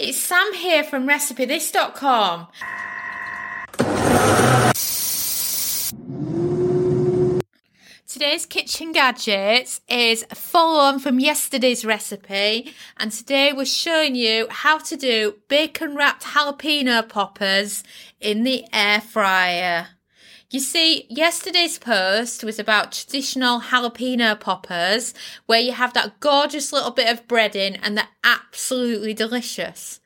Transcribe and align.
it's 0.00 0.18
Sam 0.18 0.54
here 0.54 0.82
from 0.82 1.06
RecipeThis.com. 1.06 2.46
Today's 8.06 8.46
kitchen 8.46 8.92
gadgets 8.92 9.82
is 9.88 10.24
a 10.30 10.34
follow 10.34 10.80
on 10.80 11.00
from 11.00 11.20
yesterday's 11.20 11.84
recipe, 11.84 12.72
and 12.96 13.12
today 13.12 13.52
we're 13.52 13.66
showing 13.66 14.14
you 14.14 14.46
how 14.48 14.78
to 14.78 14.96
do 14.96 15.34
bacon 15.48 15.94
wrapped 15.94 16.24
jalapeno 16.24 17.06
poppers 17.06 17.84
in 18.20 18.44
the 18.44 18.64
air 18.72 19.02
fryer. 19.02 19.88
You 20.52 20.58
see, 20.58 21.06
yesterday's 21.08 21.78
post 21.78 22.42
was 22.42 22.58
about 22.58 22.90
traditional 22.90 23.60
jalapeno 23.60 24.38
poppers, 24.38 25.14
where 25.46 25.60
you 25.60 25.70
have 25.70 25.94
that 25.94 26.18
gorgeous 26.18 26.72
little 26.72 26.90
bit 26.90 27.08
of 27.08 27.28
breading 27.28 27.78
and 27.80 27.96
they're 27.96 28.08
absolutely 28.24 29.14
delicious. 29.14 30.00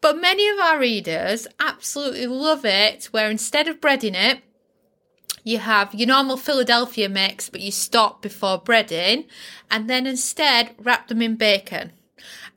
But 0.00 0.20
many 0.20 0.48
of 0.48 0.58
our 0.58 0.80
readers 0.80 1.46
absolutely 1.60 2.26
love 2.26 2.64
it, 2.64 3.04
where 3.12 3.30
instead 3.30 3.68
of 3.68 3.80
breading 3.80 4.16
it, 4.16 4.42
you 5.44 5.58
have 5.58 5.94
your 5.94 6.08
normal 6.08 6.36
Philadelphia 6.36 7.08
mix, 7.08 7.48
but 7.48 7.60
you 7.60 7.70
stop 7.70 8.20
before 8.20 8.60
breading, 8.60 9.28
and 9.70 9.88
then 9.88 10.04
instead 10.04 10.74
wrap 10.80 11.06
them 11.06 11.22
in 11.22 11.36
bacon. 11.36 11.92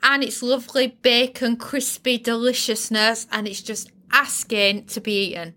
And 0.02 0.24
it's 0.24 0.42
lovely 0.42 0.88
bacon, 1.04 1.58
crispy 1.58 2.18
deliciousness, 2.18 3.28
and 3.32 3.48
it's 3.48 3.62
just 3.62 3.92
asking 4.12 4.86
to 4.86 5.00
be 5.00 5.28
eaten. 5.28 5.54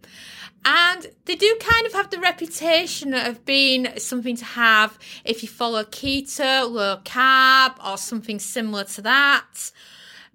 And 0.65 1.11
they 1.25 1.34
do 1.34 1.57
kind 1.61 1.87
of 1.87 1.93
have 1.93 2.11
the 2.11 2.21
reputation 2.21 3.15
of 3.15 3.45
being 3.45 3.98
something 3.98 4.37
to 4.37 4.45
have 4.45 4.98
if 5.25 5.43
you 5.43 5.48
follow 5.48 5.83
keto, 5.85 6.71
low 6.71 6.98
carb, 7.05 7.75
or 7.85 7.98
something 7.98 8.38
similar 8.38 8.85
to 8.85 9.02
that. 9.02 9.73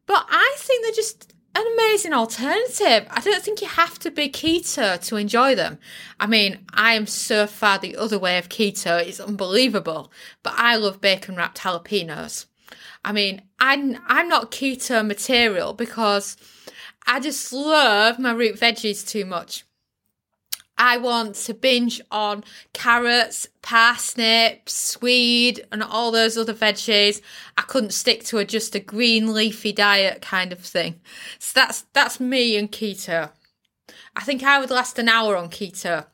But 0.05 0.25
I 0.29 0.55
think 0.57 0.83
they're 0.83 0.91
just 0.91 1.33
an 1.55 1.65
amazing 1.73 2.13
alternative. 2.13 3.07
I 3.09 3.21
don't 3.21 3.41
think 3.41 3.61
you 3.61 3.67
have 3.67 3.97
to 3.99 4.11
be 4.11 4.29
keto 4.29 4.99
to 5.07 5.15
enjoy 5.15 5.55
them. 5.55 5.79
I 6.19 6.27
mean, 6.27 6.59
I 6.73 6.93
am 6.93 7.07
so 7.07 7.47
far 7.47 7.79
the 7.79 7.95
other 7.95 8.19
way 8.19 8.37
of 8.37 8.49
keto, 8.49 9.05
it's 9.05 9.19
unbelievable. 9.19 10.11
But 10.43 10.53
I 10.57 10.75
love 10.75 11.01
bacon 11.01 11.35
wrapped 11.35 11.59
jalapenos. 11.59 12.45
I 13.03 13.11
mean, 13.11 13.41
I'm, 13.59 13.97
I'm 14.07 14.27
not 14.27 14.51
keto 14.51 15.05
material 15.05 15.73
because 15.73 16.37
I 17.07 17.19
just 17.19 17.51
love 17.53 18.19
my 18.19 18.33
root 18.33 18.59
veggies 18.59 19.07
too 19.07 19.25
much. 19.25 19.63
I 20.77 20.97
want 20.97 21.35
to 21.35 21.53
binge 21.53 22.01
on 22.11 22.43
carrots, 22.73 23.47
parsnips, 23.61 24.73
swede, 24.73 25.65
and 25.71 25.81
all 25.81 26.11
those 26.11 26.37
other 26.37 26.53
veggies. 26.53 27.21
I 27.57 27.63
couldn't 27.63 27.93
stick 27.93 28.23
to 28.25 28.37
a 28.37 28.45
just 28.45 28.75
a 28.75 28.79
green 28.79 29.33
leafy 29.33 29.73
diet 29.73 30.21
kind 30.21 30.51
of 30.51 30.59
thing. 30.59 30.99
So 31.39 31.59
that's 31.59 31.85
that's 31.93 32.19
me 32.19 32.55
and 32.57 32.71
keto. 32.71 33.31
I 34.15 34.21
think 34.21 34.43
I 34.43 34.59
would 34.59 34.69
last 34.69 34.99
an 34.99 35.09
hour 35.09 35.35
on 35.35 35.49
keto. 35.49 36.05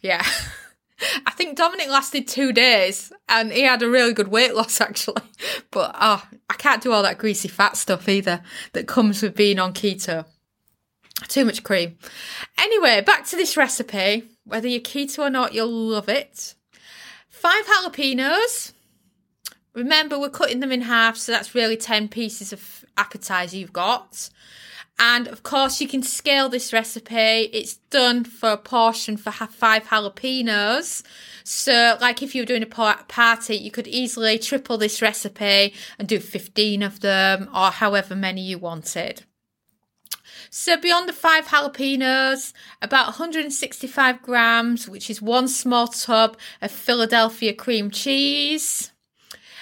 Yeah. 0.00 0.24
I 1.26 1.30
think 1.30 1.56
Dominic 1.56 1.88
lasted 1.88 2.26
two 2.26 2.52
days 2.52 3.12
and 3.28 3.52
he 3.52 3.62
had 3.62 3.82
a 3.82 3.88
really 3.88 4.12
good 4.12 4.28
weight 4.28 4.54
loss 4.54 4.80
actually. 4.80 5.22
But 5.70 5.94
oh, 6.00 6.26
I 6.50 6.54
can't 6.54 6.82
do 6.82 6.92
all 6.92 7.02
that 7.04 7.18
greasy 7.18 7.48
fat 7.48 7.76
stuff 7.76 8.08
either 8.08 8.42
that 8.72 8.88
comes 8.88 9.22
with 9.22 9.36
being 9.36 9.58
on 9.58 9.74
keto. 9.74 10.24
Too 11.26 11.44
much 11.44 11.64
cream. 11.64 11.98
Anyway, 12.58 13.00
back 13.00 13.26
to 13.26 13.36
this 13.36 13.56
recipe. 13.56 14.24
Whether 14.44 14.68
you're 14.68 14.80
keto 14.80 15.20
or 15.20 15.30
not, 15.30 15.52
you'll 15.52 15.68
love 15.68 16.08
it. 16.08 16.54
Five 17.28 17.66
jalapenos. 17.66 18.72
Remember, 19.74 20.18
we're 20.18 20.30
cutting 20.30 20.60
them 20.60 20.72
in 20.72 20.82
half, 20.82 21.16
so 21.16 21.32
that's 21.32 21.54
really 21.54 21.76
10 21.76 22.08
pieces 22.08 22.52
of 22.52 22.84
appetizer 22.96 23.56
you've 23.56 23.72
got. 23.72 24.30
And 24.98 25.28
of 25.28 25.44
course, 25.44 25.80
you 25.80 25.86
can 25.86 26.02
scale 26.02 26.48
this 26.48 26.72
recipe. 26.72 27.14
It's 27.52 27.76
done 27.90 28.24
for 28.24 28.50
a 28.50 28.56
portion 28.56 29.16
for 29.16 29.30
five 29.30 29.84
jalapenos. 29.84 31.04
So, 31.44 31.96
like 32.00 32.22
if 32.22 32.34
you 32.34 32.42
were 32.42 32.46
doing 32.46 32.64
a 32.64 32.66
party, 32.66 33.56
you 33.56 33.70
could 33.70 33.86
easily 33.86 34.38
triple 34.38 34.76
this 34.76 35.00
recipe 35.00 35.74
and 35.98 36.08
do 36.08 36.18
15 36.18 36.82
of 36.82 37.00
them 37.00 37.48
or 37.54 37.70
however 37.70 38.16
many 38.16 38.40
you 38.40 38.58
wanted. 38.58 39.22
So 40.50 40.80
beyond 40.80 41.08
the 41.08 41.12
five 41.12 41.46
jalapenos, 41.46 42.52
about 42.80 43.06
165 43.06 44.22
grams, 44.22 44.88
which 44.88 45.10
is 45.10 45.20
one 45.20 45.48
small 45.48 45.88
tub 45.88 46.38
of 46.62 46.70
Philadelphia 46.70 47.52
cream 47.52 47.90
cheese, 47.90 48.92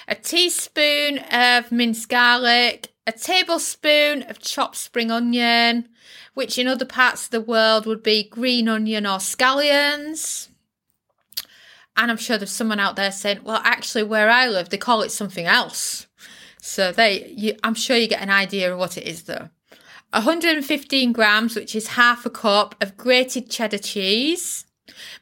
a 0.07 0.15
teaspoon 0.15 1.19
of 1.31 1.71
minced 1.71 2.09
garlic, 2.09 2.93
a 3.05 3.11
tablespoon 3.11 4.23
of 4.23 4.39
chopped 4.39 4.77
spring 4.77 5.11
onion, 5.11 5.89
which 6.33 6.57
in 6.57 6.67
other 6.67 6.85
parts 6.85 7.25
of 7.25 7.31
the 7.31 7.41
world 7.41 7.85
would 7.85 8.03
be 8.03 8.27
green 8.29 8.69
onion 8.69 9.05
or 9.05 9.17
scallions. 9.17 10.49
And 11.95 12.11
I'm 12.11 12.17
sure 12.17 12.37
there's 12.37 12.51
someone 12.51 12.79
out 12.79 12.95
there 12.95 13.11
saying, 13.11 13.39
well, 13.43 13.61
actually, 13.63 14.03
where 14.03 14.29
I 14.29 14.47
live, 14.47 14.69
they 14.69 14.77
call 14.77 15.01
it 15.01 15.11
something 15.11 15.45
else. 15.45 16.05
So 16.61 16.91
they, 16.91 17.33
you, 17.35 17.55
I'm 17.63 17.73
sure 17.73 17.97
you 17.97 18.07
get 18.07 18.21
an 18.21 18.29
idea 18.29 18.71
of 18.71 18.77
what 18.77 18.97
it 18.97 19.07
is, 19.07 19.23
though. 19.23 19.49
115 20.11 21.11
grams, 21.11 21.55
which 21.55 21.75
is 21.75 21.89
half 21.89 22.25
a 22.25 22.29
cup 22.29 22.75
of 22.81 22.97
grated 22.97 23.49
cheddar 23.49 23.77
cheese. 23.77 24.65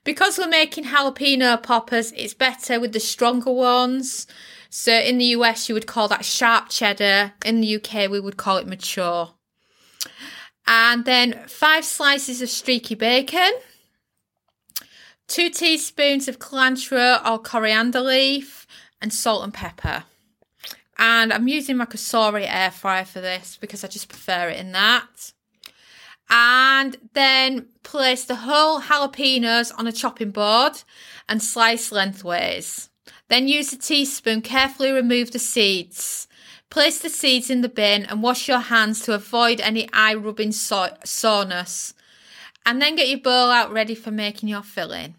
Because 0.03 0.37
we're 0.37 0.47
making 0.47 0.85
jalapeno 0.85 1.61
poppers, 1.61 2.11
it's 2.13 2.33
better 2.33 2.79
with 2.79 2.93
the 2.93 2.99
stronger 2.99 3.51
ones. 3.51 4.27
So 4.69 4.93
in 4.93 5.17
the 5.17 5.25
US, 5.37 5.67
you 5.67 5.75
would 5.75 5.87
call 5.87 6.07
that 6.09 6.25
sharp 6.25 6.69
cheddar. 6.69 7.33
In 7.43 7.61
the 7.61 7.75
UK, 7.75 8.09
we 8.09 8.19
would 8.19 8.37
call 8.37 8.57
it 8.57 8.67
mature. 8.67 9.31
And 10.67 11.05
then 11.05 11.43
five 11.47 11.85
slices 11.85 12.41
of 12.41 12.49
streaky 12.49 12.95
bacon, 12.95 13.51
two 15.27 15.49
teaspoons 15.49 16.27
of 16.27 16.39
cilantro 16.39 17.25
or 17.27 17.39
coriander 17.39 18.01
leaf, 18.01 18.65
and 19.01 19.13
salt 19.13 19.43
and 19.43 19.53
pepper. 19.53 20.03
And 20.97 21.33
I'm 21.33 21.47
using 21.47 21.77
my 21.77 21.85
Cosori 21.85 22.45
air 22.47 22.71
fryer 22.71 23.05
for 23.05 23.21
this 23.21 23.57
because 23.59 23.83
I 23.83 23.87
just 23.87 24.09
prefer 24.09 24.49
it 24.49 24.59
in 24.59 24.71
that. 24.71 25.33
And 26.29 26.97
then 27.13 27.67
place 27.83 28.25
the 28.25 28.35
whole 28.35 28.81
jalapenos 28.81 29.71
on 29.77 29.87
a 29.87 29.91
chopping 29.91 30.31
board 30.31 30.81
and 31.29 31.41
slice 31.41 31.91
lengthways. 31.91 32.89
Then 33.27 33.47
use 33.47 33.73
a 33.73 33.77
teaspoon, 33.77 34.41
carefully 34.41 34.91
remove 34.91 35.31
the 35.31 35.39
seeds. 35.39 36.27
Place 36.69 36.99
the 36.99 37.09
seeds 37.09 37.49
in 37.49 37.61
the 37.61 37.69
bin 37.69 38.05
and 38.05 38.23
wash 38.23 38.47
your 38.47 38.59
hands 38.59 39.01
to 39.01 39.13
avoid 39.13 39.61
any 39.61 39.87
eye 39.93 40.15
rubbing 40.15 40.51
so- 40.51 40.97
soreness. 41.03 41.93
And 42.65 42.81
then 42.81 42.95
get 42.95 43.09
your 43.09 43.19
bowl 43.19 43.51
out 43.51 43.71
ready 43.71 43.95
for 43.95 44.11
making 44.11 44.49
your 44.49 44.63
filling. 44.63 45.15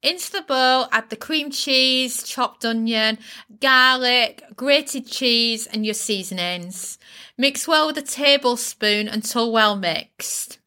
Into 0.00 0.30
the 0.30 0.42
bowl, 0.42 0.86
add 0.92 1.10
the 1.10 1.16
cream 1.16 1.50
cheese, 1.50 2.22
chopped 2.22 2.64
onion, 2.64 3.18
garlic, 3.60 4.44
grated 4.54 5.08
cheese, 5.08 5.66
and 5.66 5.84
your 5.84 5.94
seasonings. 5.94 6.98
Mix 7.36 7.66
well 7.66 7.88
with 7.88 7.98
a 7.98 8.02
tablespoon 8.02 9.08
until 9.08 9.50
well 9.50 9.74
mixed. 9.74 10.60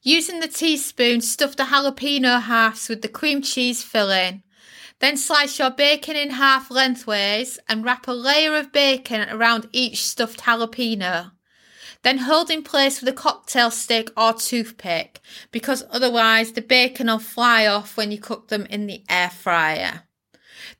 Using 0.00 0.40
the 0.40 0.48
teaspoon, 0.48 1.20
stuff 1.20 1.54
the 1.54 1.64
jalapeno 1.64 2.40
halves 2.40 2.88
with 2.88 3.02
the 3.02 3.08
cream 3.08 3.42
cheese 3.42 3.82
filling. 3.82 4.42
Then 4.98 5.18
slice 5.18 5.58
your 5.58 5.70
bacon 5.70 6.16
in 6.16 6.30
half 6.30 6.70
lengthways 6.70 7.58
and 7.68 7.84
wrap 7.84 8.08
a 8.08 8.12
layer 8.12 8.56
of 8.56 8.72
bacon 8.72 9.28
around 9.28 9.68
each 9.70 10.06
stuffed 10.06 10.40
jalapeno. 10.40 11.32
Then 12.02 12.18
hold 12.18 12.50
in 12.50 12.62
place 12.62 13.00
with 13.00 13.08
a 13.08 13.16
cocktail 13.16 13.70
stick 13.70 14.10
or 14.16 14.32
toothpick 14.32 15.20
because 15.50 15.84
otherwise 15.90 16.52
the 16.52 16.62
bacon 16.62 17.06
will 17.06 17.18
fly 17.18 17.66
off 17.66 17.96
when 17.96 18.10
you 18.10 18.18
cook 18.18 18.48
them 18.48 18.66
in 18.66 18.86
the 18.86 19.04
air 19.08 19.30
fryer. 19.30 20.02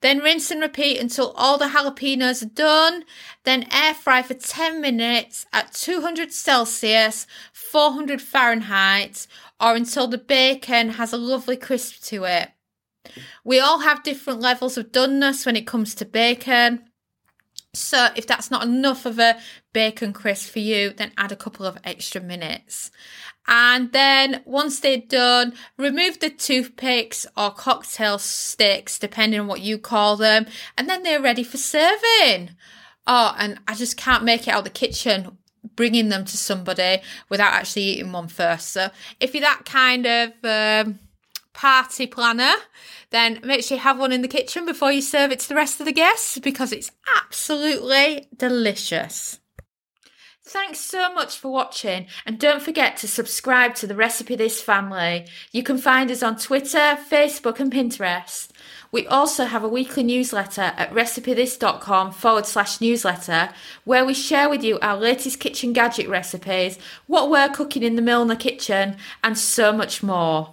Then 0.01 0.19
rinse 0.19 0.51
and 0.51 0.61
repeat 0.61 0.99
until 0.99 1.31
all 1.37 1.59
the 1.59 1.67
jalapenos 1.67 2.43
are 2.43 2.47
done. 2.47 3.05
Then 3.45 3.69
air 3.73 3.95
fry 3.95 4.23
for 4.23 4.35
10 4.35 4.81
minutes 4.81 5.47
at 5.53 5.73
200 5.73 6.33
Celsius, 6.33 7.27
400 7.53 8.21
Fahrenheit, 8.21 9.27
or 9.61 9.77
until 9.77 10.09
the 10.09 10.19
bacon 10.19 10.91
has 10.91 11.13
a 11.13 11.17
lovely 11.17 11.57
crisp 11.57 12.03
to 12.05 12.25
it. 12.25 12.51
We 13.45 13.61
all 13.61 13.81
have 13.81 14.03
different 14.03 14.41
levels 14.41 14.77
of 14.77 14.93
doneness 14.93 15.47
when 15.47 15.57
it 15.57 15.67
comes 15.67 15.95
to 15.97 16.05
bacon. 16.05 16.85
So 17.75 18.09
if 18.15 18.27
that's 18.27 18.51
not 18.51 18.65
enough 18.65 19.07
of 19.07 19.19
a 19.19 19.39
bacon 19.73 20.13
crisp 20.13 20.51
for 20.53 20.59
you, 20.59 20.91
then 20.91 21.13
add 21.17 21.33
a 21.33 21.37
couple 21.37 21.65
of 21.65 21.79
extra 21.85 22.21
minutes. 22.21 22.91
And 23.49 23.93
then 23.93 24.43
once 24.45 24.79
they're 24.79 24.99
done, 24.99 25.55
remove 25.79 26.21
the 26.21 26.29
toothpicks 26.29 27.27
or 27.35 27.51
cocktail 27.51 28.19
sticks, 28.19 28.99
depending 28.99 29.41
on 29.41 29.47
what 29.47 29.63
you 29.63 29.79
call 29.79 30.17
them, 30.17 30.47
and 30.77 30.89
then 30.89 31.03
they're 31.03 31.23
ready 31.23 31.43
for 31.43 31.57
serving. 31.57 32.51
Oh, 33.07 33.35
and 33.39 33.59
I 33.67 33.75
just 33.75 33.97
can't 33.97 34.23
make 34.23 34.47
it 34.47 34.51
out 34.51 34.59
of 34.59 34.65
the 34.65 34.71
kitchen 34.71 35.39
bringing 35.75 36.09
them 36.09 36.25
to 36.25 36.37
somebody 36.37 37.01
without 37.29 37.55
actually 37.55 37.83
eating 37.83 38.13
one 38.13 38.29
first. 38.29 38.69
So 38.69 38.91
if 39.19 39.33
you're 39.33 39.43
that 39.43 39.65
kind 39.65 40.07
of 40.07 40.33
um, 40.45 40.99
party 41.53 42.07
planner, 42.07 42.55
then 43.11 43.41
make 43.45 43.65
sure 43.65 43.77
you 43.77 43.83
have 43.83 43.99
one 43.99 44.13
in 44.13 44.23
the 44.23 44.29
kitchen 44.29 44.65
before 44.67 44.93
you 44.93 45.03
serve 45.03 45.31
it 45.31 45.41
to 45.41 45.49
the 45.49 45.55
rest 45.55 45.81
of 45.81 45.87
the 45.87 45.93
guests 45.93 46.39
because 46.39 46.73
it's 46.73 46.91
absolutely 47.19 48.29
delicious. 48.37 49.39
Thanks 50.45 50.81
so 50.81 51.15
much 51.15 51.39
for 51.39 51.53
watching 51.53 52.09
and 52.27 52.39
don't 52.39 52.61
forget 52.61 52.97
to 52.99 53.09
subscribe 53.09 53.75
to 53.77 53.87
the 53.87 53.95
Recipe 53.95 54.35
This 54.35 54.61
family. 54.61 55.27
You 55.53 55.63
can 55.63 55.79
find 55.79 56.11
us 56.11 56.23
on 56.23 56.37
Twitter, 56.37 56.99
Facebook 57.09 57.61
and 57.61 57.73
Pinterest. 57.73 58.49
We 58.91 59.07
also 59.07 59.45
have 59.45 59.65
a 59.65 59.69
weekly 59.69 60.03
newsletter 60.03 60.73
at 60.77 60.93
recipethis.com 60.93 62.13
forward 62.13 62.45
slash 62.45 62.81
newsletter 62.81 63.51
where 63.85 64.05
we 64.05 64.13
share 64.13 64.51
with 64.51 64.63
you 64.63 64.79
our 64.81 64.99
latest 64.99 65.41
kitchen 65.41 65.73
gadget 65.73 66.09
recipes, 66.09 66.79
what 67.07 67.31
we're 67.31 67.49
cooking 67.49 67.83
in 67.83 67.97
the 67.97 68.03
Milner 68.03 68.37
kitchen 68.37 68.97
and 69.25 69.39
so 69.39 69.73
much 69.73 70.03
more. 70.03 70.53